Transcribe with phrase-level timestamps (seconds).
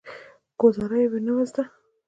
[0.59, 1.63] ګوزارا یې نه وه زده.